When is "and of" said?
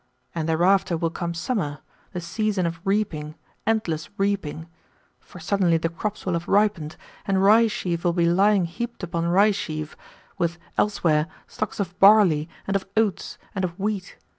12.65-12.87, 13.53-13.77